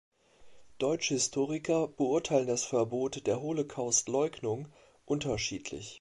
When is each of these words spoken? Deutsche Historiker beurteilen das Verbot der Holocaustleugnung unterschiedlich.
Deutsche 0.79 1.13
Historiker 1.13 1.87
beurteilen 1.87 2.47
das 2.47 2.63
Verbot 2.63 3.27
der 3.27 3.39
Holocaustleugnung 3.39 4.67
unterschiedlich. 5.05 5.89